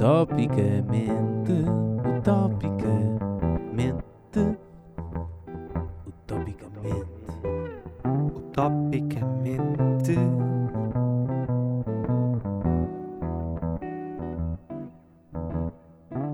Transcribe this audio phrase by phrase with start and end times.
[0.00, 1.52] Utopicamente,
[2.16, 4.40] utopicamente,
[6.06, 7.04] utopicamente.
[8.34, 10.16] Utopicamente.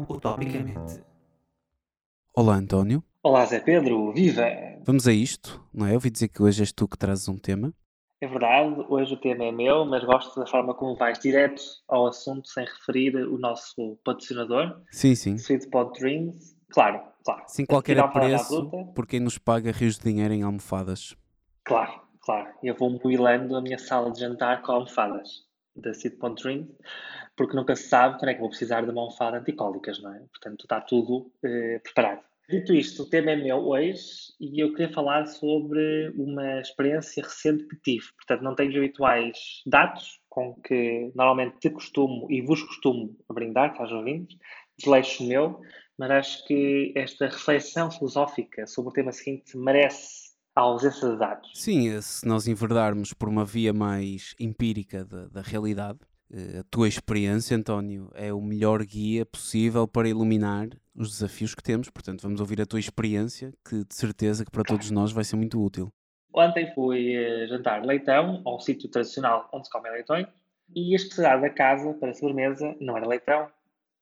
[0.09, 1.03] Utopicamente.
[2.37, 3.03] Olá, António.
[3.21, 4.45] Olá, Zé Pedro, viva!
[4.85, 5.95] Vamos a isto, não é?
[5.95, 7.75] Ouvi dizer que hoje és tu que trazes um tema.
[8.19, 12.07] É verdade, hoje o tema é meu, mas gosto da forma como vais direto ao
[12.07, 15.35] assunto sem referir o nosso patrocinador, Sim, sim.
[15.35, 16.57] Sweet Pod Dreams.
[16.71, 17.43] Claro, claro.
[17.47, 21.15] Sem qualquer apreço, por quem nos paga rios de dinheiro em almofadas.
[21.65, 22.49] Claro, claro.
[22.63, 25.45] Eu vou moilando a minha sala de jantar com almofadas
[25.77, 26.75] da Sweet Pod Dreams,
[27.37, 30.21] porque nunca se sabe quando é que vou precisar de uma almofada anticólicas, não é?
[30.21, 32.23] Portanto, está tudo eh, preparado.
[32.49, 34.05] Dito isto, o tema é meu hoje
[34.41, 38.07] e eu queria falar sobre uma experiência recente que tive.
[38.17, 43.77] Portanto, não tenho os habituais dados com que normalmente te costumo e vos costumo brindar,
[43.77, 44.39] caros ouvintes,
[44.79, 45.61] desleixo meu,
[45.99, 51.51] mas acho que esta reflexão filosófica sobre o tema seguinte merece a ausência de dados.
[51.53, 55.99] Sim, se nós enverdarmos por uma via mais empírica da, da realidade,
[56.33, 61.89] a tua experiência, António, é o melhor guia possível para iluminar os desafios que temos.
[61.89, 65.37] Portanto, vamos ouvir a tua experiência, que de certeza que para todos nós vai ser
[65.37, 65.89] muito útil.
[66.35, 70.27] Ontem fui eh, jantar leitão ao sítio tradicional onde se comem leitões
[70.75, 73.49] e a especialidade da casa para sobremesa não era leitão,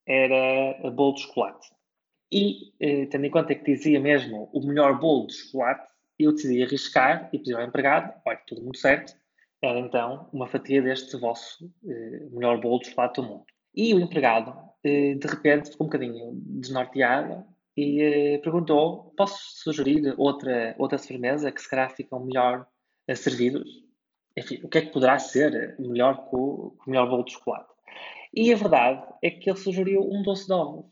[0.05, 1.69] era bolo de chocolate.
[2.31, 5.87] E, eh, tendo em conta que dizia mesmo o melhor bolo de chocolate,
[6.19, 9.15] eu decidi arriscar e pedir ao empregado, olha, tudo muito certo,
[9.61, 13.45] era então uma fatia deste vosso eh, melhor bolo de chocolate do mundo.
[13.75, 14.53] E o empregado,
[14.83, 21.51] eh, de repente, ficou um bocadinho desnorteado e eh, perguntou: posso sugerir outra, outra sobremesa
[21.51, 22.67] que se calhar ficam melhor
[23.07, 23.67] eh, servidos?
[24.37, 27.33] Enfim, o que é que poderá ser melhor que o, que o melhor bolo de
[27.33, 27.73] chocolate?
[28.33, 30.85] E a verdade é que ele sugeriu um doce de ovos.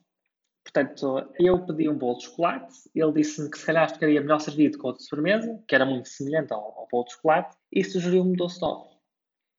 [0.74, 4.80] Portanto, eu pedi um bolo de chocolate, ele disse-me que se calhar ficaria melhor servido
[4.80, 8.36] com outra sobremesa, que era muito semelhante ao, ao bolo de chocolate, e sugeriu-me um
[8.36, 8.98] doce de ovos.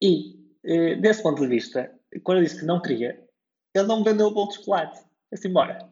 [0.02, 1.92] E, eh, desse ponto de vista,
[2.24, 3.24] quando eu disse que não queria,
[3.72, 5.04] ele não me vendeu o bolo de chocolate.
[5.32, 5.88] Assim, embora.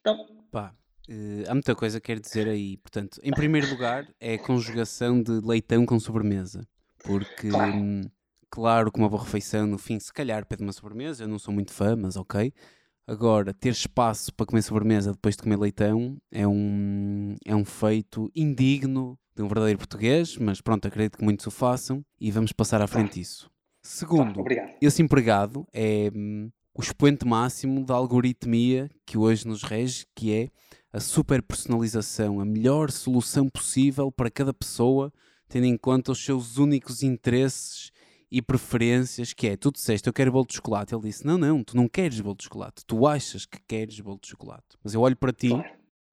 [0.00, 0.74] Então, Pá,
[1.10, 2.78] eh, há muita coisa que quero dizer aí.
[2.78, 6.66] Portanto, em primeiro lugar, é a conjugação de leitão com sobremesa.
[7.02, 7.76] Porque, Claro.
[7.76, 8.00] hum,
[8.48, 11.24] claro que uma boa refeição, no fim, se calhar pede uma sobremesa.
[11.24, 12.50] Eu não sou muito fã, mas ok.
[13.06, 18.30] Agora, ter espaço para comer sobremesa depois de comer leitão é um, é um feito
[18.34, 22.80] indigno de um verdadeiro português, mas pronto, acredito que muitos o façam e vamos passar
[22.80, 23.50] à frente disso.
[23.82, 24.70] Segundo, obrigado.
[24.80, 30.48] esse empregado é hum, o expoente máximo da algoritmia que hoje nos rege, que é
[30.90, 35.12] a superpersonalização, a melhor solução possível para cada pessoa,
[35.46, 37.90] tendo em conta os seus únicos interesses
[38.36, 40.92] e preferências, que é, tu disseste, eu quero bolo de chocolate.
[40.92, 44.18] Ele disse, não, não, tu não queres bolo de chocolate, tu achas que queres bolo
[44.20, 44.76] de chocolate.
[44.82, 45.64] Mas eu olho para ti, Claro.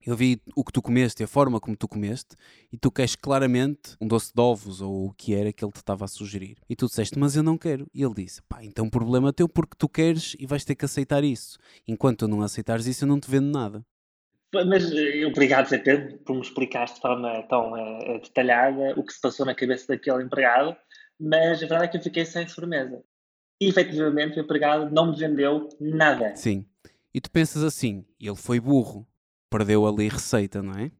[0.05, 2.35] eu vi o que tu comeste e a forma como tu comeste,
[2.71, 5.77] e tu queres claramente um doce de ovos ou o que era que ele te
[5.77, 6.57] estava a sugerir.
[6.69, 7.87] E tu disseste, mas eu não quero.
[7.91, 10.85] E ele disse, pá, então problema é teu porque tu queres e vais ter que
[10.85, 11.57] aceitar isso.
[11.87, 13.83] Enquanto tu não aceitares isso, eu não te vendo nada.
[14.53, 19.13] Mas eh, obrigado, Zé Pedro, por me explicares de forma tão eh, detalhada o que
[19.13, 20.75] se passou na cabeça daquele empregado,
[21.21, 23.03] mas a verdade é que eu fiquei sem sobremesa.
[23.59, 26.35] E efetivamente o empregado não me vendeu nada.
[26.35, 26.65] Sim.
[27.13, 29.07] E tu pensas assim, ele foi burro,
[29.49, 30.91] perdeu ali receita, não é?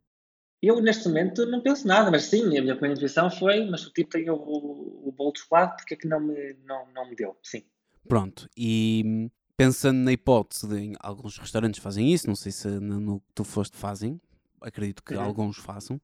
[0.62, 3.92] Eu neste momento não penso nada, mas sim, a minha primeira intuição foi, mas o
[3.92, 7.16] tipo tem o, o bolo de chocolate, porque é que não me, não, não me
[7.16, 7.36] deu?
[7.42, 7.64] Sim.
[8.08, 13.00] Pronto, e hum, pensando na hipótese de alguns restaurantes fazem isso, não sei se no,
[13.00, 14.22] no que tu foste fazem,
[14.60, 15.22] acredito que Uhum.
[15.22, 16.00] alguns façam.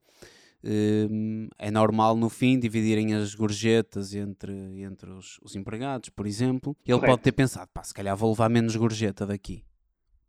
[0.64, 6.76] Hum, é normal no fim dividirem as gorjetas entre, entre os, os empregados, por exemplo.
[6.86, 7.24] Ele pode Correto.
[7.24, 9.64] ter pensado, pá, se calhar vou levar menos gorjeta daqui.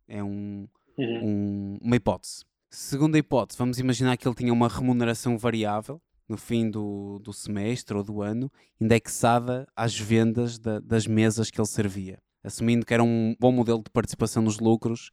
[0.07, 1.19] É um, Uhum.
[1.23, 2.43] um- uma hipótese.
[2.69, 7.97] Segunda hipótese, vamos imaginar que ele tinha uma remuneração variável no fim do, do semestre
[7.97, 13.03] ou do ano, indexada às vendas da- das mesas que ele servia, assumindo que era
[13.03, 15.09] um bom modelo de participação nos lucros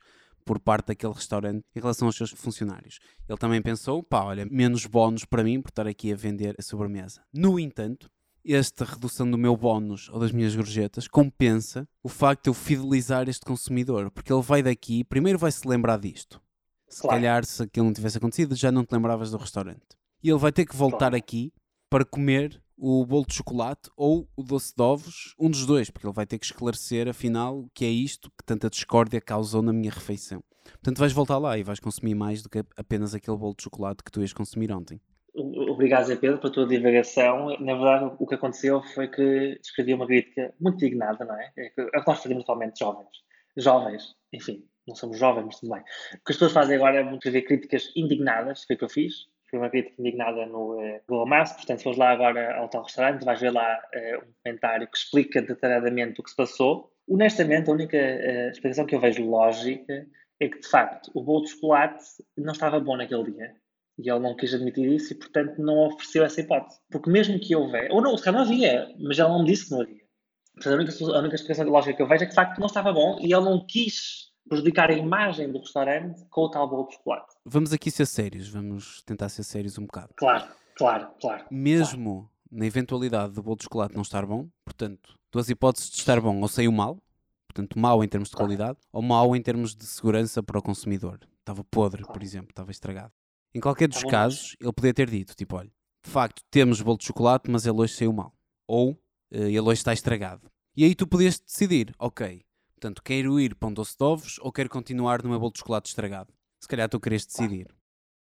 [0.46, 2.98] por parte daquele restaurante em relação aos seus funcionários.
[3.28, 6.62] Ele também pensou, pá, olha, menos bónus para mim por estar aqui a vender a
[6.62, 7.20] sobremesa.
[7.34, 8.08] No entanto,
[8.46, 13.28] esta redução do meu bónus ou das minhas gorjetas compensa o facto de eu fidelizar
[13.28, 16.40] este consumidor, porque ele vai daqui, primeiro vai se lembrar disto.
[16.88, 17.16] Se Claro.
[17.18, 19.82] calhar, se aquilo não tivesse acontecido, já não te lembravas do restaurante.
[20.22, 21.16] E ele vai ter que voltar Claro.
[21.16, 21.52] aqui
[21.90, 26.06] para comer o bolo de chocolate ou o doce de ovos, um dos dois, porque
[26.06, 29.72] ele vai ter que esclarecer, afinal, o que é isto que tanta discórdia causou na
[29.72, 30.42] minha refeição.
[30.72, 34.02] Portanto, vais voltar lá e vais consumir mais do que apenas aquele bolo de chocolate
[34.02, 35.00] que tu ias consumir ontem.
[35.34, 37.56] Obrigado, Zé Pedro, pela tua divagação.
[37.60, 41.52] Na verdade, o que aconteceu foi que escrevi uma crítica muito indignada, não é?
[41.56, 43.08] É é o que nós fazemos atualmente, jovens.
[43.56, 45.82] jovens, enfim, não somos jovens, mas tudo bem.
[45.82, 48.88] O que as pessoas fazem agora é muito ver críticas indignadas, foi o que eu
[48.88, 49.26] fiz.
[49.56, 52.82] Foi uma crítica indignada no uh, Google Maps, portanto, se fores lá agora ao tal
[52.82, 56.92] restaurante, vais ver lá uh, um comentário que explica detalhadamente o que se passou.
[57.08, 60.06] Honestamente, a única uh, explicação que eu vejo lógica
[60.38, 62.04] é que, de facto, o bolo de chocolate
[62.36, 63.54] não estava bom naquele dia.
[63.98, 66.78] E ele não quis admitir isso e, portanto, não ofereceu essa hipótese.
[66.90, 69.64] Porque mesmo que houvesse, ou não, se calhar não havia, mas ele não me disse
[69.64, 70.04] que não havia.
[70.52, 72.66] Portanto, a única, a única explicação lógica que eu vejo é que, de facto, não
[72.66, 76.88] estava bom e ele não quis prejudicar a imagem do restaurante com o tal bolo
[76.88, 77.35] de chocolate.
[77.48, 80.12] Vamos aqui ser sérios, vamos tentar ser sérios um bocado.
[80.16, 81.44] Claro, claro, claro.
[81.48, 82.30] Mesmo claro.
[82.50, 86.40] na eventualidade do bolo de chocolate não estar bom, portanto, duas hipóteses de estar bom
[86.40, 87.00] ou saiu mal,
[87.46, 88.48] portanto, mau em termos de Claro.
[88.48, 91.20] qualidade, ou mau em termos de segurança para o consumidor.
[91.38, 92.24] Estava podre, por Claro.
[92.24, 93.12] exemplo, estava estragado.
[93.54, 95.70] Em qualquer dos casos, ele podia ter dito, tipo, olha,
[96.04, 98.34] de facto, temos bolo de chocolate, mas ele hoje saiu mal.
[98.66, 99.00] Ou
[99.30, 100.50] eh, ele hoje está estragado.
[100.76, 102.44] E aí tu podias decidir, ok,
[102.74, 105.60] portanto, quero ir para um doce de ovos ou quero continuar no meu bolo de
[105.60, 106.34] chocolate estragado.
[106.60, 107.68] Se calhar tu querias decidir,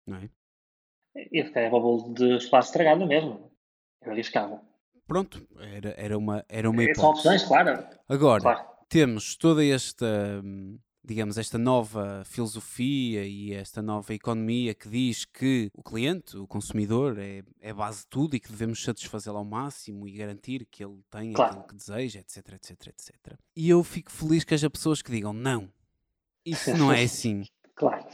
[0.06, 0.30] não é?
[1.32, 3.50] E se calhar para o bolo de chocolate estragado mesmo.
[4.02, 4.62] Eu arriscava.
[5.06, 7.06] Pronto, era, era, uma, era uma São hipótese.
[7.28, 7.86] opções, claro.
[8.08, 8.66] Agora, claro.
[8.88, 15.70] temos toda esta, hum, digamos, esta nova filosofia e esta nova economia que diz que
[15.74, 19.44] o cliente, o consumidor, é, é a base de tudo e que devemos satisfazê-lo ao
[19.46, 21.52] máximo e garantir que ele tenha Claro.
[21.52, 23.16] aquilo que deseja, etc, etc, etc.
[23.56, 25.72] E eu fico feliz que haja pessoas que digam, não,
[26.44, 27.44] isso não é assim.
[27.78, 28.04] Claro.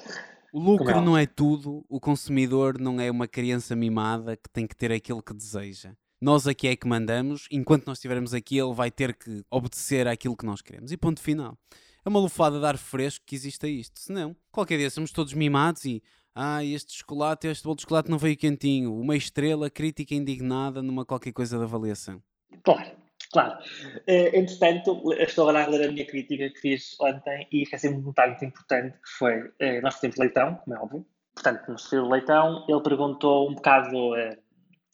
[0.52, 4.66] O lucro é não é tudo, o consumidor não é uma criança mimada que tem
[4.66, 5.96] que ter aquilo que deseja.
[6.20, 10.36] Nós aqui é que mandamos, enquanto nós estivermos aqui, ele vai ter que obedecer àquilo
[10.36, 10.92] que nós queremos.
[10.92, 11.58] E ponto final.
[12.04, 13.98] É uma lufada de ar fresco que exista isto.
[13.98, 16.02] Senão, qualquer dia somos todos mimados e.
[16.36, 18.94] Ah, este chocolate, este bolo de chocolate não veio quentinho.
[18.94, 22.20] Uma estrela crítica indignada numa qualquer coisa de avaliação.
[22.64, 22.90] Claro,
[23.34, 23.58] claro.
[24.06, 28.02] Eh, entretanto, estou agora a ler a minha crítica que fiz ontem e esqueci-me de
[28.06, 31.06] um detalhe muito importante que foi, eh, nós fizemos leitão, como é óbvio.
[31.34, 34.38] Portanto, nos serviu o leitão, ele perguntou um bocado, eh,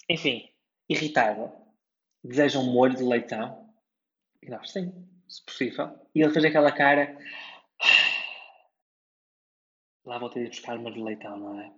[0.09, 0.49] enfim,
[0.89, 1.53] irritado,
[2.25, 3.71] desejam um molho de leitão?
[4.43, 4.93] E nós, sim,
[5.29, 5.91] se possível.
[6.15, 7.17] E ele fez aquela cara,
[10.05, 11.71] lá vou ter de buscar um molho de leitão, não é?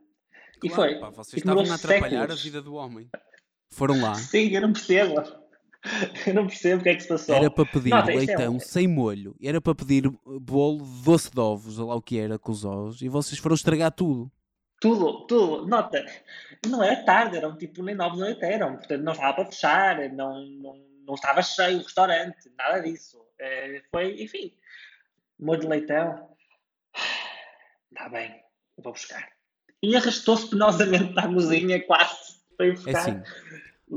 [0.63, 1.01] E Claro, foi.
[1.01, 2.41] pá, vocês E estavam a atrapalhar séculos.
[2.41, 3.11] a vida do homem.
[3.73, 4.15] Foram lá.
[4.15, 5.42] Sim, eu não percebo.
[6.27, 7.35] Eu não percebo o que é que se passou.
[7.35, 9.35] Era para pedir Nota, é leitão um- sem molho.
[9.43, 10.09] Era para pedir
[10.41, 13.03] bolo doce de ovos, lá o que era, com os ovos.
[13.03, 14.31] E vocês foram estragar tudo.
[14.81, 16.05] Tudo, tudo, nota,
[16.67, 20.13] não era tarde, eram tipo nem nove da noite eram, portanto não estava para fechar,
[20.13, 20.77] não, não,
[21.07, 23.25] não estava cheio o restaurante, nada disso.
[23.39, 24.53] Eh, foi, enfim,
[25.39, 26.29] molho de leitão,
[27.93, 28.35] está bem,
[28.77, 29.29] vou buscar.
[29.81, 32.99] E arrastou-se penosamente para a cozinha, quase, ir É buscar.
[32.99, 33.23] assim,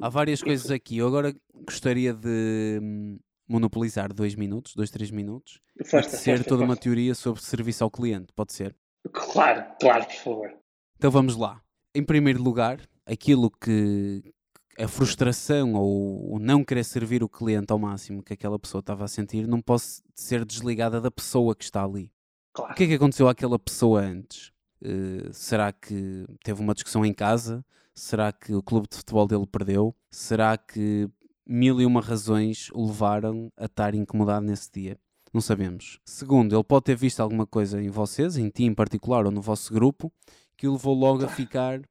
[0.02, 0.98] há várias coisas aqui.
[0.98, 6.62] Eu agora gostaria de hum, monopolizar dois minutos, dois, três minutos, Força, tecer força, toda
[6.64, 6.82] uma força.
[6.82, 8.34] teoria sobre serviço ao cliente.
[8.34, 8.76] Pode ser?
[9.12, 10.50] Claro, claro, por favor.
[10.98, 11.62] Então vamos lá.
[11.94, 14.34] Em primeiro lugar, aquilo que
[14.78, 19.06] a frustração ou o não querer servir o cliente ao máximo que aquela pessoa estava
[19.06, 19.84] a sentir não pode
[20.14, 22.12] ser desligada da pessoa que está ali.
[22.54, 22.74] Claro.
[22.74, 24.52] O que é que aconteceu àquela pessoa antes?
[24.84, 27.66] Eh, será que teve uma discussão em casa?
[27.96, 29.96] Será que o clube de futebol dele perdeu?
[30.12, 31.10] Será que
[31.48, 35.00] mil e uma razões o levaram a estar incomodado nesse dia?
[35.34, 36.00] Não sabemos.
[36.06, 39.42] Segundo, ele pode ter visto alguma coisa em vocês, em ti em particular ou no
[39.42, 40.12] vosso grupo,
[40.58, 41.82] que o levou logo a ficar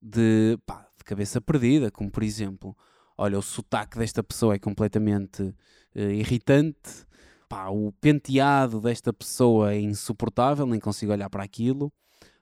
[0.00, 2.76] de, pá, de cabeça perdida, como por exemplo,
[3.16, 5.54] olha, o sotaque desta pessoa é completamente
[5.94, 7.06] eh, irritante,
[7.48, 11.92] pá, o penteado desta pessoa é insuportável, nem consigo olhar para aquilo.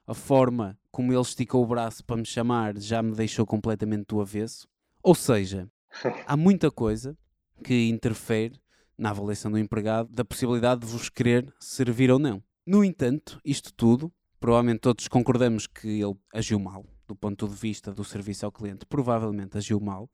[0.07, 4.21] A forma como ele esticou o braço para me chamar já me deixou completamente do
[4.21, 4.67] avesso.
[5.01, 5.69] Ou seja,
[6.27, 7.17] há muita coisa
[7.63, 8.59] que interfere
[8.97, 12.43] na avaliação do empregado da possibilidade de vos querer servir ou não.
[12.65, 17.91] No entanto, isto tudo, provavelmente todos concordamos que ele agiu mal, do ponto de vista
[17.91, 20.09] do serviço ao cliente, provavelmente agiu mal.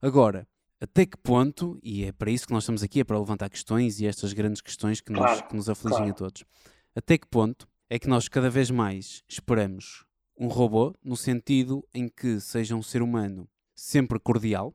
[0.00, 0.46] Agora,
[0.80, 4.00] até que ponto, e é para isso que nós estamos aqui, é para levantar questões
[4.00, 6.12] e estas grandes questões que, nos, Claro, que nos afligem claro.
[6.12, 6.44] a todos,
[6.94, 10.04] até que ponto é que nós cada vez mais esperamos
[10.38, 14.72] um robô no sentido em que seja um ser humano sempre cordial,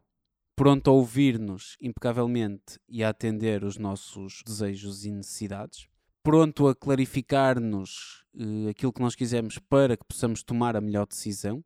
[0.54, 5.88] pronto a ouvir-nos impecavelmente e a atender os nossos desejos e necessidades,
[6.22, 11.64] pronto a clarificar-nos eh, aquilo que nós quisermos para que possamos tomar a melhor decisão,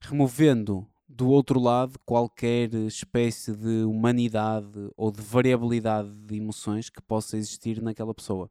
[0.00, 7.36] removendo do outro lado qualquer espécie de humanidade ou de variabilidade de emoções que possa
[7.36, 8.48] existir naquela pessoa.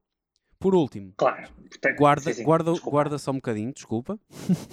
[0.62, 1.50] Por último, Claro.
[1.70, 2.92] Portanto, guarda, sim, sim, guarda, desculpa.
[2.96, 4.20] guarda só um bocadinho, desculpa.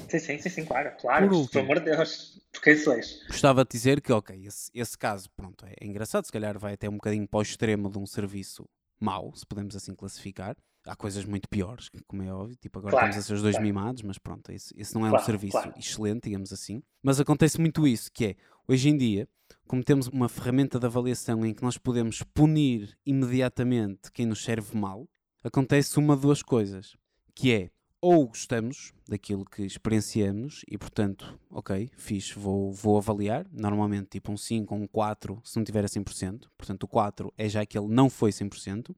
[0.08, 1.26] Sim, sim, sim, sim, claro, claro.
[1.26, 1.62] Por último.
[1.64, 3.24] Amor de Deus, por quem sois?
[3.26, 6.74] Gostava de dizer que, ok, esse, esse caso, pronto, é, é engraçado, se calhar vai
[6.74, 8.68] até um bocadinho para o extremo de um serviço
[9.00, 10.54] mau, se podemos assim classificar.
[10.86, 12.56] Há coisas muito piores, como é óbvio.
[12.56, 13.66] Tipo, agora Claro, estamos a ser os dois claro.
[13.66, 15.74] mimados, mas pronto, esse, esse não é um Claro, serviço claro.
[15.76, 16.82] excelente, digamos assim.
[17.02, 18.34] Mas acontece muito isso, que é,
[18.66, 19.28] hoje em dia,
[19.66, 24.76] como temos uma ferramenta de avaliação em que nós podemos punir imediatamente quem nos serve
[24.78, 25.06] mal,
[25.42, 26.96] acontece uma de duas coisas,
[27.34, 34.08] que é ou gostamos daquilo que experienciamos e, portanto, ok, fixe, vou, vou avaliar, normalmente
[34.10, 37.48] tipo um 5 ou um 4 se não tiver a 100%, portanto o 4 é
[37.48, 38.94] já que ele não foi 100%,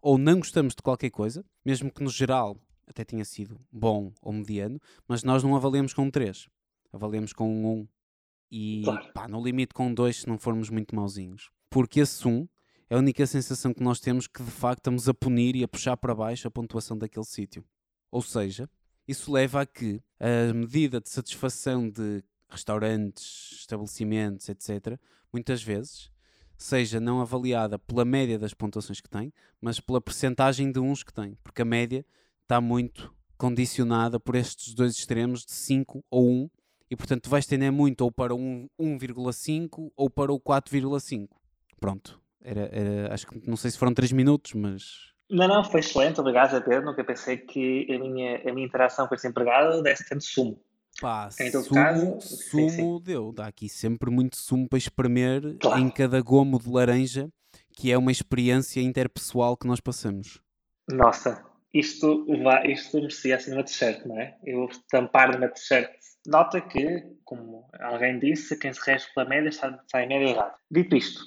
[0.00, 2.56] ou não gostamos de qualquer coisa, mesmo que no geral
[2.86, 6.48] até tenha sido bom ou mediano, mas nós não avaliamos com um 3,
[6.92, 7.88] avaliamos com um 1
[8.50, 9.12] e Claro.
[9.12, 11.50] pá, no limite com um 2 se não formos muito mauzinhos.
[11.68, 12.48] Porque esse 1
[12.90, 15.68] é a única sensação que nós temos que de facto estamos a punir e a
[15.68, 17.64] puxar para baixo a pontuação daquele sítio.
[18.10, 18.68] Ou seja,
[19.06, 24.98] isso leva a que a medida de satisfação de restaurantes, estabelecimentos, etc.,
[25.32, 26.10] muitas vezes
[26.58, 31.14] seja não avaliada pela média das pontuações que tem, mas pela percentagem de uns que
[31.14, 32.04] tem, porque a média
[32.42, 36.50] está muito condicionada por estes dois extremos de 5 ou 1,
[36.90, 41.28] e portanto vais tender muito ou para um 1,5 ou para o 4,5.
[41.78, 42.19] Pronto.
[42.42, 46.20] Era, era- acho que não sei se foram 3 minutos, mas Não, não, foi excelente,
[46.20, 46.86] obrigado, Zé Pedro.
[46.86, 50.60] Nunca pensei que a minha, a minha interação com esse empregado desse tanto sumo.
[51.00, 53.32] Pá, Em todo sumo, caso, sim, sumo deu.
[53.32, 55.80] Dá aqui sempre muito sumo para espremer Claro.
[55.80, 57.28] em cada gomo de laranja,
[57.76, 60.40] que é uma experiência interpessoal que nós passamos.
[60.90, 62.26] Nossa, isto,
[62.64, 64.36] isto merecia assim uma t-shirt, não é?
[64.44, 65.90] Eu estampar numa t-shirt.
[66.26, 70.54] Nota que, como alguém disse, quem se rege pela média está, está em média errada.
[70.70, 71.20] Dito isto,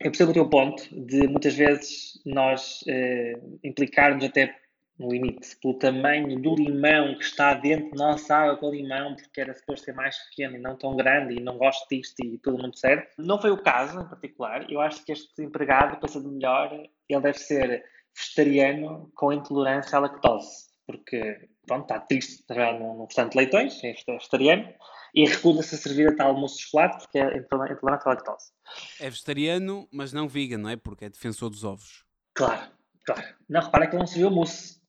[0.00, 4.54] eu percebo o teu ponto de muitas vezes nós eh, implicarmos até
[4.98, 9.40] no limite pelo tamanho do limão que está dentro da nossa água com limão, porque
[9.40, 12.58] era suposto ser mais pequeno e não tão grande e não gosto disto e tudo
[12.58, 13.14] muito certo.
[13.18, 14.70] Não foi o caso em particular.
[14.70, 16.72] Eu acho que este empregado, pensando melhor,
[17.08, 17.84] ele deve ser
[18.16, 23.94] vegetariano com intolerância à lactose, porque pronto, está triste num, num restaurante de leitões, é
[24.08, 24.74] vegetariano,
[25.14, 28.52] e recusa-se a servir a tal mousse de chocolate porque é intolerante à lactose.
[29.00, 30.76] É vegetariano, mas não vegan, não é?
[30.76, 32.04] Porque é defensor dos ovos.
[32.34, 32.70] Claro,
[33.04, 33.34] claro.
[33.48, 34.80] Não, repara que ele não serviu mousse.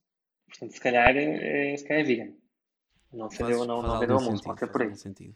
[0.48, 2.34] Portanto, se calhar, é, se calhar é vegan.
[3.12, 4.96] Não serviu, não, não vendeu a mousse, pode ser por aí.
[4.96, 5.36] sentido.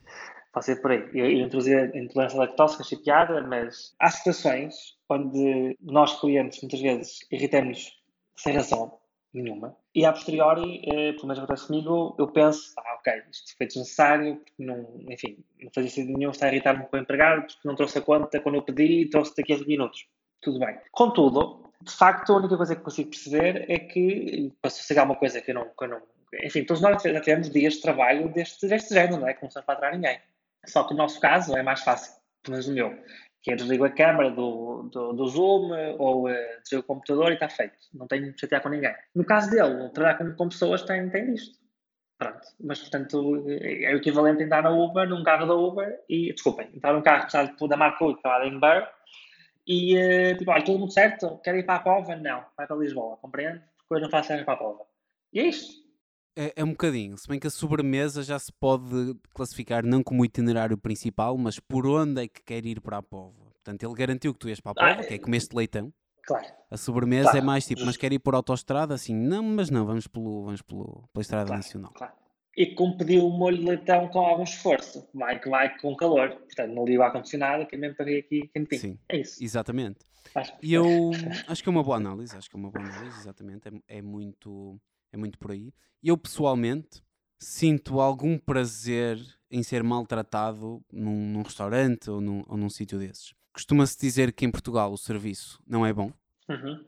[0.52, 1.10] Pode ser por aí.
[1.14, 4.76] Eu, eu introduzi a intolerância à lactose, que achei piada, mas há situações
[5.10, 8.00] onde nós, clientes, muitas vezes irritamos
[8.36, 9.00] sem razão
[9.34, 9.76] nenhuma.
[9.96, 14.38] E a posteriori, eh, pelo menos acontece comigo, eu penso, ah, ok, isto foi desnecessário,
[14.38, 17.76] porque não, enfim, não fazia sentido nenhum estar a irritar-me com o empregado, porque não
[17.76, 20.08] trouxe a conta quando eu pedi trouxe daqui a 5 minutos.
[20.42, 20.78] Tudo bem.
[20.92, 25.42] Contudo, de facto, a única coisa que consigo perceber é que, para se alguma coisa
[25.42, 26.02] que eu não, que eu não
[26.42, 29.34] enfim, todos nós já tivemos dias de trabalho deste, deste género, não é?
[29.34, 30.20] Que não estamos para atrás ninguém.
[30.66, 32.98] Só que no nosso caso é mais fácil, pelo menos no meu,
[33.44, 36.34] que é desligo a câmara do, do, do Zoom ou uh,
[36.64, 37.78] desligo o computador e está feito.
[37.94, 38.96] Não tenho me chatear com ninguém.
[39.14, 41.62] No caso dele, trabalhar com, com pessoas tem, tem disto.
[42.18, 42.40] Pronto.
[42.62, 46.70] Mas, portanto, é o equivalente a entrar na Uber, num carro da Uber e, desculpem,
[46.74, 48.90] entrar num carro sabe, da marca Uber, da Ember,
[49.68, 52.16] e, uh, tipo, olha, tudo muito certo, quer ir para a Pova?
[52.16, 53.62] Não, vai para Lisboa, compreende?
[53.78, 54.86] Porque eu não faço para a Pova.
[55.34, 55.83] E é isto.
[56.36, 60.26] É, é um bocadinho, se bem que a sobremesa já se pode classificar não como
[60.26, 63.52] itinerário principal, mas por onde é que quer ir para a Póvoa.
[63.54, 65.94] Portanto, ele garantiu que tu ias para a Póvoa, Ah, que é comeste leitão.
[66.26, 66.46] Claro.
[66.72, 67.38] A sobremesa Claro.
[67.38, 68.94] é mais tipo, mas quer ir por autoestrada?
[68.96, 71.92] Assim, não, mas não, vamos, pelo, vamos pelo, pela estrada Claro, nacional.
[71.94, 72.14] claro.
[72.56, 76.30] E como pediu um molho de leitão com algum esforço, vai que vai com calor.
[76.30, 78.80] Portanto, não ligo o ar-condicionado, que é mesmo para vir aqui quentinho.
[78.82, 79.00] Sim.
[79.10, 79.44] É isso.
[79.44, 80.00] Exatamente.
[80.62, 81.12] E eu
[81.48, 84.02] acho que é uma boa análise, acho que é uma boa análise, exatamente, é, é
[84.02, 84.80] muito,
[85.14, 85.72] é muito por aí.
[86.04, 87.02] Eu pessoalmente
[87.40, 89.18] sinto algum prazer
[89.50, 93.34] em ser maltratado num, num restaurante ou num, ou num sítio desses.
[93.54, 96.12] Costuma-se dizer que em Portugal o serviço não é bom.
[96.50, 96.84] Uhum.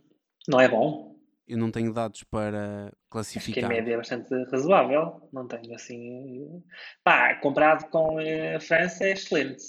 [0.48, 1.16] Não é bom.
[1.48, 3.70] Eu não tenho dados para Acho que a classificar.
[3.70, 5.30] média é bastante razoável.
[5.32, 6.64] Não tenho assim.
[7.04, 9.64] Pá, comparado com eh, a França, é excelente.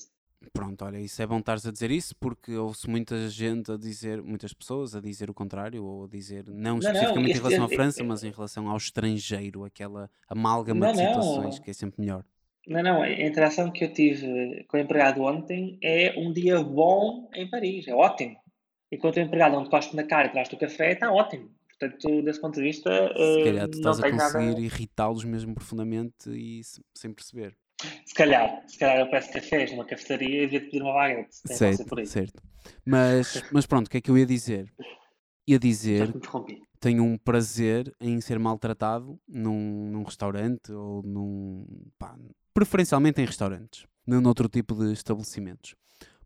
[0.52, 4.22] Pronto, olha, isso é bom estares a dizer isso porque ouve-se muita gente a dizer,
[4.22, 7.62] muitas pessoas a dizer o contrário ou a dizer não não, especificamente em este- relação
[7.62, 11.08] à este- França, mas em relação ao estrangeiro, aquela amálgama Não, de não.
[11.08, 12.24] situações que é sempre melhor.
[12.66, 17.30] Não, não, a interação que eu tive com o empregado ontem é um dia bom
[17.34, 18.36] em Paris, é ótimo.
[18.90, 21.50] Enquanto o empregado não te cospe na cara e traz-te o café, está ótimo.
[21.78, 24.60] Portanto, desse ponto de vista, Se eh, calhar tu não estás a conseguir nada.
[24.60, 27.54] irritá-los mesmo profundamente e se- sem perceber.
[28.04, 31.42] Se calhar, se calhar eu peço cafés numa cafetaria e devia pedir uma baguete.
[31.42, 32.06] Tem que ser por aí.
[32.06, 32.42] Certo, certo.
[32.84, 34.72] Mas, mas pronto, o que é que eu ia dizer?
[35.46, 36.12] Ia dizer
[36.80, 41.66] tenho um prazer em ser maltratado num, num restaurante ou num.
[41.98, 42.16] pá,
[42.52, 45.74] preferencialmente em restaurantes, não noutro tipo de estabelecimentos.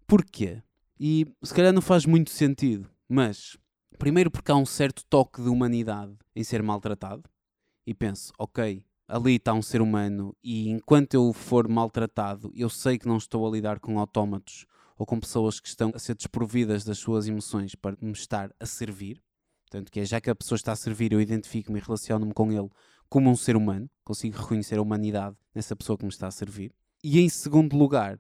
[0.07, 0.63] Porquê?
[0.99, 3.59] E se calhar não faz muito sentido, mas
[4.01, 7.23] Primeiro porque há um certo toque de humanidade em ser maltratado
[7.87, 12.97] e penso, ok, ali está um ser humano e enquanto eu for maltratado, eu sei
[12.97, 16.85] que não estou a lidar com autómatos ou com pessoas que estão a ser desprovidas
[16.85, 19.21] das suas emoções para me estar a servir.
[19.63, 22.53] Portanto, que é já que a pessoa está a servir, eu identifico-me e relaciono-me com
[22.53, 22.69] ele
[23.09, 26.73] como um ser humano, consigo reconhecer a humanidade nessa pessoa que me está a servir.
[27.03, 28.19] E em segundo lugar,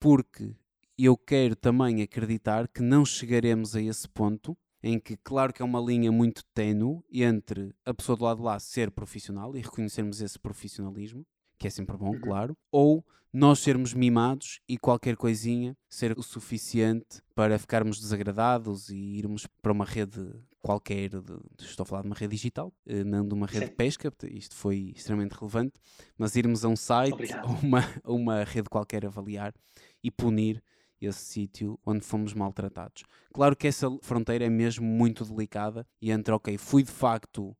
[0.00, 0.56] porque
[0.98, 5.64] eu quero também acreditar que não chegaremos a esse ponto em que, claro que é
[5.64, 10.20] uma linha muito tenue entre a pessoa do lado de lá ser profissional e reconhecermos
[10.20, 11.24] esse profissionalismo,
[11.58, 12.20] que é sempre bom, Uhum.
[12.20, 18.96] claro, ou nós sermos mimados e qualquer coisinha ser o suficiente para ficarmos desagradados e
[19.18, 20.20] irmos para uma rede
[20.60, 23.70] qualquer, de- estou a falar de uma rede digital, eh, não de uma rede Sim.
[23.70, 25.72] de pesca, isto foi extremamente relevante,
[26.18, 27.48] mas irmos a um site Obrigado.
[27.48, 29.54] ou uma, uma rede qualquer avaliar
[30.02, 30.62] e punir
[31.06, 33.04] esse sítio onde fomos maltratados.
[33.32, 37.56] Claro que essa fronteira é mesmo muito delicada e entre, ok, fui de facto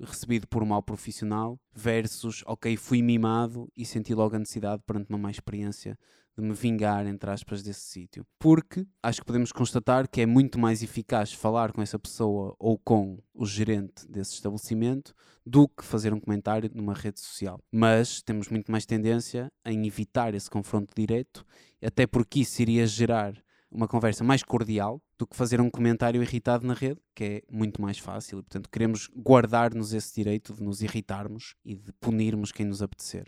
[0.00, 5.08] recebido por um mau profissional versus, ok, fui mimado e senti logo a necessidade perante
[5.08, 5.96] uma má experiência
[6.36, 8.24] de me vingar, entre aspas, desse sítio.
[8.38, 12.78] Porque acho que podemos constatar que é muito mais eficaz falar com essa pessoa ou
[12.78, 17.60] com o gerente desse estabelecimento do que fazer um comentário numa rede social.
[17.70, 21.44] Mas temos muito mais tendência em evitar esse confronto direto,
[21.82, 23.34] até porque isso iria gerar
[23.70, 27.80] uma conversa mais cordial do que fazer um comentário irritado na rede, que é muito
[27.80, 28.38] mais fácil.
[28.38, 33.26] E, portanto, queremos guardar-nos esse direito de nos irritarmos e de punirmos quem nos apetecer.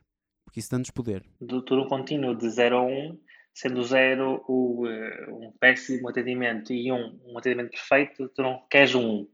[0.54, 1.24] Porque isso dá-nos poder.
[1.40, 3.18] do turno contínuo de 0 a 1,
[3.52, 8.64] sendo 0 o, eh, um péssimo atendimento e 1 um, um atendimento perfeito, tu não
[8.70, 9.24] queres um 1,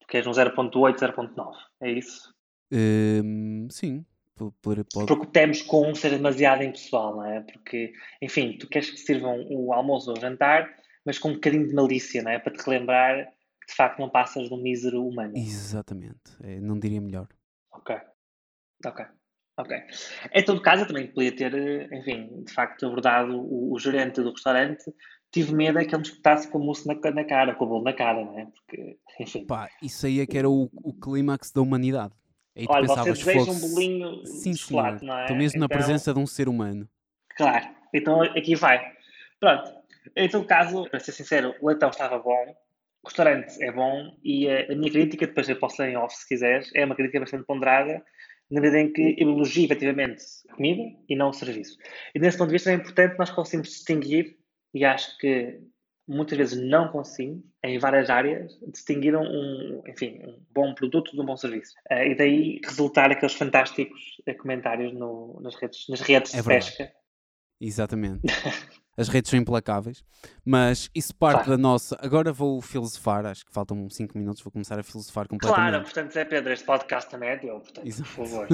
[0.00, 2.34] tu queres um 0.8, 0.9, é isso?
[2.72, 7.40] Hum, sim, po- pode, pode- Porque temos com um ser demasiado impessoal, não é?
[7.42, 10.66] Porque, enfim, tu queres que sirvam o almoço ou o jantar,
[11.04, 12.38] mas com um bocadinho de malícia, não é?
[12.38, 13.26] Para te relembrar
[13.60, 15.34] que de facto não passas de um mísero humano.
[15.36, 16.32] Exatamente.
[16.42, 17.28] É, não diria melhor.
[17.70, 17.94] Ok.
[18.86, 19.04] Ok.
[19.56, 19.76] Ok.
[20.32, 24.22] Em todo caso, eu também podia ter, eh, enfim, de facto, abordado o, o gerente
[24.22, 24.84] do restaurante.
[25.30, 27.68] Tive medo é que ele me espetasse com o mousse na, na cara, com o
[27.68, 28.46] bolo na cara, não é?
[28.46, 29.46] Porque, enfim.
[29.46, 32.14] Pá, isso aí é que era o, o clímax da humanidade.
[32.56, 35.12] Aí tu Olha, você pensavas, deseja um "Fogo-se, bolinho Sim, de chocolate, senhor.
[35.12, 35.22] não é?
[35.24, 36.88] Estou mesmo na Então- presença de um ser humano.
[37.36, 38.80] Claro, então aqui vai.
[39.38, 39.72] Pronto,
[40.16, 42.56] em todo caso, para ser sincero, o leitão estava bom,
[43.02, 46.14] o restaurante é bom e a, a minha crítica, depois eu posso ler em off
[46.14, 48.04] se quiseres, é uma crítica bastante ponderada,
[48.50, 50.22] na medida em que eu elogio efetivamente
[50.54, 51.76] comida e não o serviço.
[52.14, 54.36] E desse ponto de vista é importante nós conseguirmos distinguir,
[54.74, 55.60] e acho que
[56.08, 61.24] muitas vezes não conseguimos, em várias áreas, distinguir um, enfim, um bom produto de um
[61.24, 61.74] bom serviço.
[61.90, 66.92] Eh, e daí resultar aqueles fantásticos comentários no- nas redes, nas redes É de pesca.
[67.60, 68.22] Exatamente.
[69.00, 70.02] As redes são implacáveis,
[70.44, 71.50] mas isso parte Claro.
[71.52, 71.96] da nossa.
[72.02, 75.84] Agora vou filosofar, acho que faltam 5 minutos, vou começar a filosofar Claro, completamente.
[75.84, 78.10] portanto, Zé Pedro, este podcast também é teu, portanto, Exato.
[78.14, 78.48] por favor.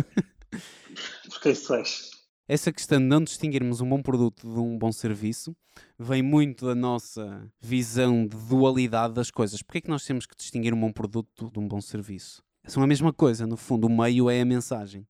[1.31, 2.11] Porque isso és.
[2.49, 5.53] Essa questão de não distinguirmos um bom produto de um bom serviço
[5.99, 9.61] vem muito da nossa visão de dualidade das coisas.
[9.63, 12.41] Porquê é que nós temos que distinguir um bom produto de um bom serviço?
[12.65, 15.05] São a mesma coisa, no fundo, o meio é a mensagem.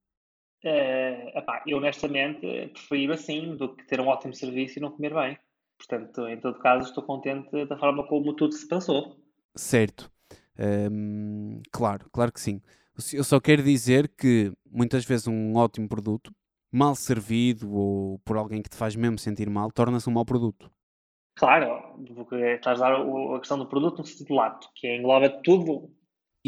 [0.63, 5.13] Eh, epá, eu honestamente prefiro assim do que ter um ótimo serviço e não comer
[5.13, 5.37] bem.
[5.77, 9.17] Portanto, em todo caso, estou contente da forma como tudo se passou.
[9.55, 10.11] Certo.
[10.59, 12.61] Hum, claro, claro que sim.
[13.13, 16.31] Eu só quero dizer que muitas vezes um ótimo produto,
[16.71, 20.71] mal servido ou por alguém que te faz mesmo sentir mal, torna-se um mau produto.
[21.35, 25.91] Claro, porque estás a dar a questão do produto no sentido lato, que engloba tudo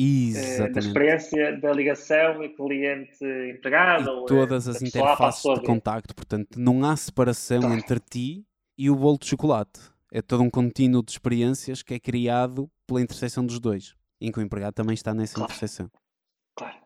[0.02, 0.88] eh, Exatamente.
[0.88, 4.10] experiência da ligação e cliente-empregado.
[4.10, 6.16] ou, eh, todas da as interfaces de contacto.
[6.16, 7.76] Portanto, não há separação Claro.
[7.76, 8.46] entre ti
[8.78, 9.80] e o bolo de chocolate.
[10.12, 14.40] É todo um contínuo de experiências que é criado pela interseção dos dois, em que
[14.40, 15.52] o empregado também está nessa Claro.
[15.52, 15.90] interseção.
[16.58, 16.78] Claro.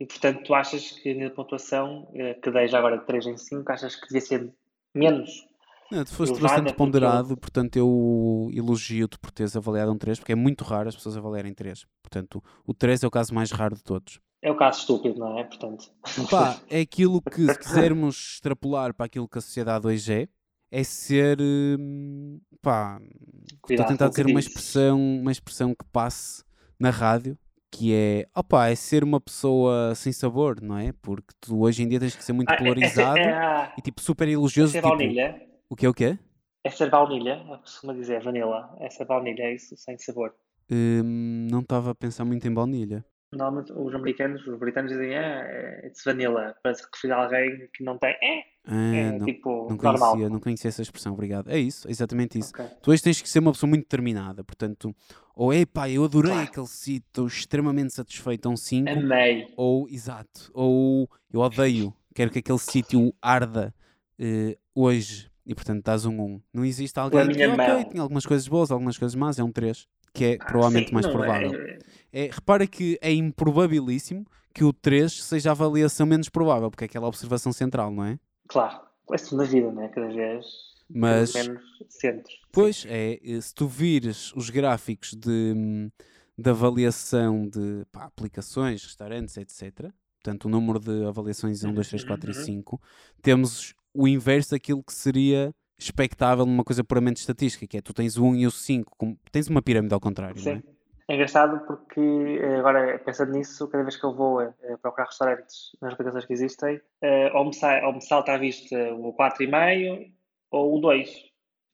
[0.00, 3.26] E portanto, tu achas que a minha pontuação, eh, que dei já agora de 3
[3.26, 4.52] em 5, achas que devia ser
[4.94, 5.46] menos?
[5.92, 10.34] Não, tu foste bastante ponderado, portanto eu elogio-te por teres avaliado um 3, porque é
[10.34, 11.84] muito raro as pessoas avaliarem 3.
[12.02, 14.18] Portanto, o 3 é o caso mais raro de todos.
[14.40, 15.44] É o caso estúpido, não é?
[15.44, 15.84] Portanto,
[16.30, 20.28] Pá, é aquilo que, se quisermos extrapolar para aquilo que a sociedade hoje é,
[20.70, 21.38] é ser.
[21.40, 22.98] hum, Pá,
[23.44, 26.42] estou Cuidado a tentar dizer uma expressão, uma expressão que passe
[26.80, 27.36] na rádio,
[27.70, 28.26] que é.
[28.34, 30.92] Opá, é ser uma pessoa sem sabor, não é?
[31.02, 33.82] Porque tu hoje em dia tens que ser muito Ah, é- polarizado É, é, e
[33.82, 34.72] tipo super é elogioso.
[34.72, 35.51] ser Tipo, baunilha.
[35.72, 36.18] O que é o quê?
[36.64, 38.76] É ser baunilha, é que costuma dizer, vanilla.
[38.78, 40.34] É ser baunilha, é isso, sem sabor.
[40.70, 43.04] Hum, não estava a pensar muito em baunilha.
[43.32, 47.68] Normalmente os americanos, os britânicos dizem, é, é it's vanilla, para se referir a alguém
[47.74, 50.10] que não tem, é, Ah, É não, tipo não, normal.
[50.12, 51.50] conhecia, não conhecia essa expressão, obrigado.
[51.50, 52.50] É isso, é exatamente isso.
[52.54, 52.66] Ok.
[52.82, 54.94] Tu hoje tens que ser uma pessoa muito determinada, portanto,
[55.34, 56.48] ou é pá, eu adorei Claro.
[56.50, 59.46] aquele sítio, estou extremamente satisfeito, a um 5, Amei.
[59.56, 63.74] ou exato, ou eu odeio, quero que aquele sítio arda
[64.18, 66.40] eh, hoje e portanto dás um 1.
[66.52, 67.84] Não existe alguém que, ok, mão.
[67.84, 70.94] tinha algumas coisas boas, algumas coisas más, é um 3, que é Ah, provavelmente sim,
[70.94, 71.52] mais não provável.
[71.54, 71.78] É,
[72.12, 76.86] É, repara que é improbabilíssimo que o 3 seja a avaliação menos provável, porque é
[76.86, 78.18] aquela observação central, não é?
[78.48, 79.88] claro, é tudo na vida, né?
[79.88, 80.44] Cada vez
[80.88, 82.34] Mas- menos centros.
[82.52, 85.90] Pois, é, eh, se tu vires os gráficos de,
[86.36, 89.90] de avaliação de pá, aplicações, restaurantes, etc.,
[90.22, 92.44] portanto, o número de avaliações 1, 2, 3, 4 e Uhum.
[92.44, 92.80] 5,
[93.22, 98.16] temos o inverso daquilo que seria expectável numa coisa puramente estatística, que é tu tens
[98.16, 100.56] o 1 e o 5, como- tens uma pirâmide ao contrário, não é?
[100.56, 100.62] Sim.
[101.08, 105.72] É engraçado porque eh, agora, pensando nisso, cada vez que eu vou eh, procurar restaurantes
[105.80, 110.12] nas aplicações que existem, eh, ou, me sai, ou me salta à vista o 4,5
[110.50, 111.10] ou o 2.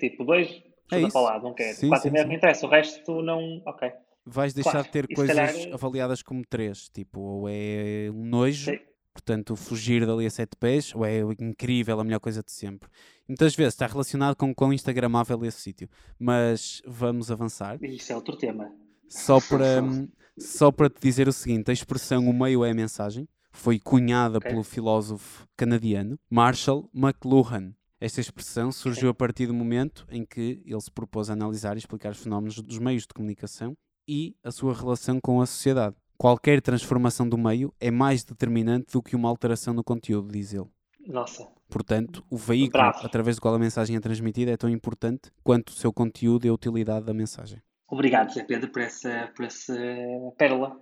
[0.01, 1.21] Tipo, o 2, É isso.
[1.21, 1.77] lado, não quero.
[1.77, 2.29] Sim, O 4,5 sim, é o que sim.
[2.29, 3.63] me interessa, o resto não.
[3.67, 3.93] Ok.
[4.25, 8.73] Vais deixar Claro, de ter coisas calhar- avaliadas como 3, tipo, ou é um nojo,
[8.73, 8.79] Sim.
[9.19, 12.89] Portanto, fugir dali a 7 pés, ou é incrível, a melhor coisa de sempre.
[13.29, 15.89] Muitas vezes está relacionado com quão instagramável é esse sítio.
[16.19, 17.83] Mas vamos avançar.
[17.83, 18.73] Isso é outro tema.
[19.09, 19.83] Só para,
[20.39, 24.39] só para te dizer o seguinte: a expressão o meio é a mensagem foi cunhada
[24.39, 24.51] Ok.
[24.51, 27.75] pelo filósofo canadiano Marshall McLuhan.
[28.01, 31.79] Esta expressão surgiu a partir do momento em que ele se propôs a analisar e
[31.79, 33.77] explicar os fenómenos dos meios de comunicação
[34.07, 35.97] e a sua relação com a sociedade.
[36.19, 40.67] Qualquer transformação do meio é mais determinante do que uma alteração no conteúdo, diz ele.
[41.07, 43.07] Nossa, Portanto, o veículo Bravo.
[43.07, 46.49] através do qual a mensagem é transmitida é tão importante quanto o seu conteúdo e
[46.49, 47.63] a utilidade da mensagem.
[47.87, 49.75] obrigado, Zé Pedro, por essa, por essa
[50.37, 50.77] pérola.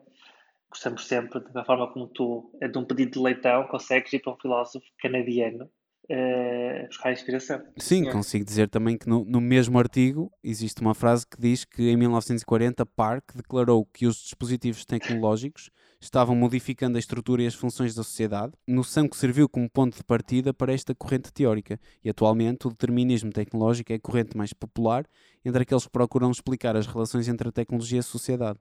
[0.71, 4.33] Gostamos sempre da forma como tu, eh, de um pedido de leitão, consegues ir para
[4.33, 5.69] um filósofo canadiano
[6.09, 7.61] eh, buscar inspiração.
[7.77, 8.13] Sim, senhor.
[8.13, 11.97] consigo dizer também que no, no mesmo artigo existe uma frase que diz que em
[11.97, 18.05] 1940 Park declarou que os dispositivos tecnológicos estavam modificando a estrutura e as funções da
[18.05, 21.81] sociedade, noção que serviu como ponto de partida para esta corrente teórica.
[22.05, 25.05] E atualmente o determinismo tecnológico é a corrente mais popular
[25.45, 28.59] entre aqueles que procuram explicar as relações entre a tecnologia e a sociedade.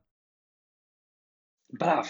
[1.72, 2.10] Bravo,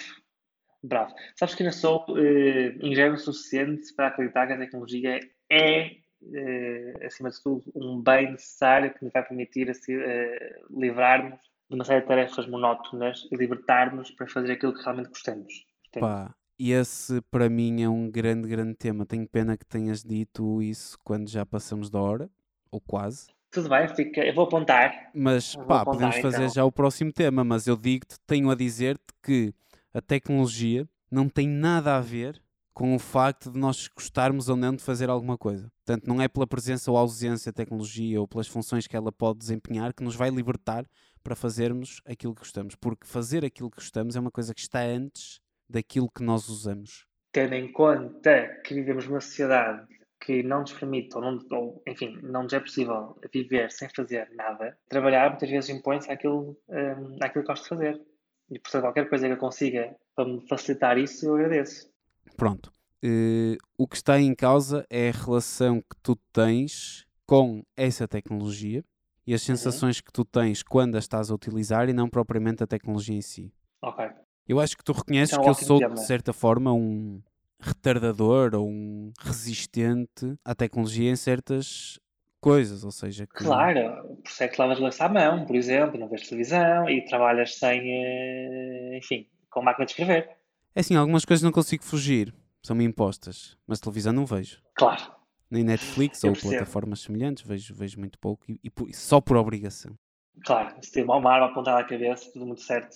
[0.88, 1.14] bravo.
[1.36, 5.20] Sabes que não sou eh, ingênuo o suficiente para acreditar que a tecnologia
[5.50, 5.92] é,
[6.34, 11.76] eh, acima de tudo, um bem necessário que nos vai permitir assim, eh, livrar-nos de
[11.76, 15.66] uma série de tarefas monótonas e libertar-nos para fazer aquilo que realmente gostamos.
[16.00, 19.06] Pá, e esse para mim é um grande, grande tema.
[19.06, 22.30] Tenho pena que tenhas dito isso quando já passamos da hora,
[22.72, 23.28] ou quase.
[23.52, 25.12] tudo bem, fica, eu vou apontar.
[25.14, 26.54] Mas pá, apontar, podemos fazer então.
[26.54, 29.54] já o próximo tema, mas eu digo-te, tenho a dizer-te que
[29.96, 32.42] a tecnologia não tem nada a ver
[32.74, 35.72] com o facto de nós gostarmos ou não de fazer alguma coisa.
[35.86, 39.40] Portanto, não é pela presença ou ausência da tecnologia ou pelas funções que ela pode
[39.40, 40.86] desempenhar que nos vai libertar
[41.24, 42.76] para fazermos aquilo que gostamos.
[42.76, 47.08] Porque fazer aquilo que gostamos é uma coisa que está antes daquilo que nós usamos.
[47.32, 49.88] Tendo em conta que vivemos numa sociedade
[50.20, 54.30] que não nos permite, ou, não, ou enfim, não nos é possível viver sem fazer
[54.36, 58.02] nada, trabalhar muitas vezes impõe-se àquilo, hum, àquilo que gosto de fazer.
[58.50, 61.90] E, portanto, qualquer coisa que eu consiga para me facilitar isso, eu agradeço.
[62.38, 62.72] Pronto.
[63.04, 68.84] Eh, o que está em causa é a relação que tu tens com essa tecnologia
[69.28, 72.68] e as sensações que tu tens quando a estás a utilizar e não propriamente a
[72.68, 73.52] tecnologia em si.
[73.82, 74.06] Ok.
[74.48, 77.22] Eu acho que tu reconheces um que eu sou, de certa forma, um
[77.60, 82.00] retardador ou um resistente à tecnologia em certas
[82.46, 86.00] coisas, ou seja, que Claro, por isso é que lavas louça à mão, por exemplo,
[86.00, 90.30] não vês televisão e trabalhas sem, eh, enfim, com máquina de escrever.
[90.76, 92.32] é assim, algumas coisas não consigo fugir,
[92.62, 94.62] são-me impostas, mas televisão não vejo.
[94.76, 95.12] Claro.
[95.50, 96.54] Nem Netflix Eu ou percebo.
[96.54, 99.98] plataformas semelhantes, vejo, vejo muito pouco e, e só por obrigação.
[100.46, 102.96] Claro, se tem uma arma apontada à cabeça, tudo muito certo.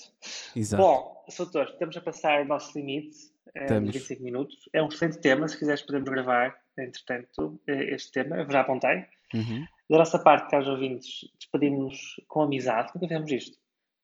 [0.55, 0.83] Exato.
[0.83, 3.17] Bom, Soutor, estamos a passar o nosso limite,
[3.55, 4.55] eh, de 25 minutos.
[4.73, 9.05] É um excelente tema, se quiseres podemos gravar, entretanto, eh, este tema, eu já apontei.
[9.33, 9.65] Uhum.
[9.89, 13.57] Da nossa parte, caros ouvintes, despedimos-nos com amizade, nunca fizemos isto.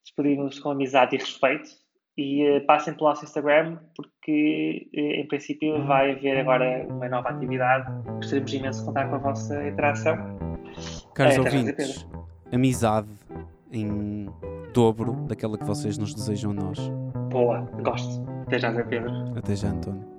[0.04, 1.68] Despedimos-nos com amizade e respeito
[2.16, 7.28] e eh, passem pelo nosso Instagram, porque eh, em princípio vai haver agora uma nova
[7.28, 7.86] atividade.
[8.16, 10.16] Gostaríamos imenso de contar com a vossa interação.
[11.14, 12.08] Caros É, ouvintes,
[12.52, 13.08] amizade
[13.72, 14.26] em
[14.72, 16.78] dobro daquela que vocês nos desejam a nós.
[17.30, 18.24] Boa, gosto.
[18.42, 19.10] Até já, Zé Pedro.
[19.36, 20.15] Até já, António.